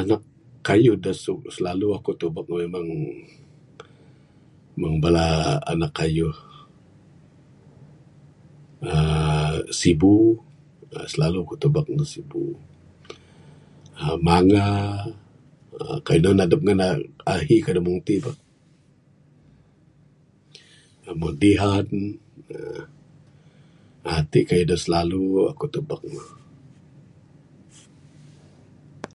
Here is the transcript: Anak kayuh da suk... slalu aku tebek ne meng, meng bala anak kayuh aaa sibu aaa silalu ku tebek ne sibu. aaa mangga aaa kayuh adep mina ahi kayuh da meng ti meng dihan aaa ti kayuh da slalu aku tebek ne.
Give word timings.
Anak 0.00 0.22
kayuh 0.66 0.96
da 1.04 1.12
suk... 1.22 1.40
slalu 1.54 1.86
aku 1.98 2.10
tebek 2.20 2.46
ne 2.58 2.66
meng, 2.74 2.90
meng 4.80 4.96
bala 5.02 5.26
anak 5.72 5.92
kayuh 5.98 6.36
aaa 8.92 9.54
sibu 9.78 10.14
aaa 10.94 11.08
silalu 11.10 11.40
ku 11.48 11.54
tebek 11.62 11.86
ne 11.96 12.04
sibu. 12.12 12.42
aaa 14.02 14.16
mangga 14.26 14.66
aaa 15.82 15.98
kayuh 16.06 16.32
adep 16.44 16.60
mina 16.66 16.86
ahi 17.32 17.56
kayuh 17.64 17.76
da 17.76 17.82
meng 17.86 18.00
ti 18.06 18.14
meng 18.24 18.38
dihan 21.42 21.88
aaa 24.08 24.22
ti 24.30 24.40
kayuh 24.48 24.68
da 24.70 24.76
slalu 24.84 25.22
aku 25.50 25.66
tebek 25.74 26.02
ne. 26.12 26.20